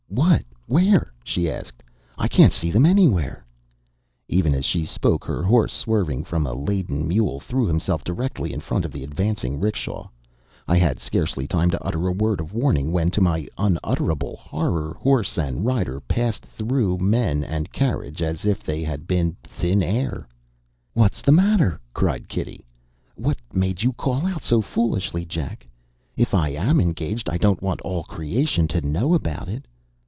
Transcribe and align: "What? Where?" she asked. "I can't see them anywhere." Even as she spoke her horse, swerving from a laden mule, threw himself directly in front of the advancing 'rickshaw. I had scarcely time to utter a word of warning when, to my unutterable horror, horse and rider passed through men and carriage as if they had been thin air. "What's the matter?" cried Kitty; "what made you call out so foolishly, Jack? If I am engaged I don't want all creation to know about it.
"What? 0.13 0.43
Where?" 0.65 1.13
she 1.23 1.49
asked. 1.49 1.81
"I 2.17 2.27
can't 2.27 2.51
see 2.51 2.69
them 2.69 2.85
anywhere." 2.85 3.45
Even 4.27 4.53
as 4.53 4.65
she 4.65 4.83
spoke 4.83 5.23
her 5.23 5.41
horse, 5.41 5.71
swerving 5.71 6.25
from 6.25 6.45
a 6.45 6.53
laden 6.53 7.07
mule, 7.07 7.39
threw 7.39 7.65
himself 7.65 8.03
directly 8.03 8.51
in 8.51 8.59
front 8.59 8.83
of 8.83 8.91
the 8.91 9.05
advancing 9.05 9.57
'rickshaw. 9.57 10.09
I 10.67 10.77
had 10.77 10.99
scarcely 10.99 11.47
time 11.47 11.69
to 11.71 11.81
utter 11.81 12.07
a 12.07 12.11
word 12.11 12.41
of 12.41 12.53
warning 12.53 12.91
when, 12.91 13.09
to 13.11 13.21
my 13.21 13.47
unutterable 13.57 14.35
horror, 14.35 14.97
horse 14.99 15.37
and 15.37 15.65
rider 15.65 16.01
passed 16.01 16.45
through 16.45 16.97
men 16.97 17.41
and 17.41 17.71
carriage 17.71 18.21
as 18.21 18.43
if 18.45 18.65
they 18.65 18.83
had 18.83 19.07
been 19.07 19.37
thin 19.43 19.81
air. 19.81 20.27
"What's 20.93 21.21
the 21.21 21.31
matter?" 21.31 21.79
cried 21.93 22.27
Kitty; 22.27 22.65
"what 23.15 23.37
made 23.53 23.81
you 23.81 23.93
call 23.93 24.25
out 24.27 24.43
so 24.43 24.61
foolishly, 24.61 25.23
Jack? 25.23 25.65
If 26.17 26.33
I 26.33 26.49
am 26.49 26.81
engaged 26.81 27.29
I 27.29 27.37
don't 27.37 27.63
want 27.63 27.79
all 27.81 28.03
creation 28.03 28.67
to 28.69 28.81
know 28.85 29.13
about 29.13 29.47
it. 29.47 29.63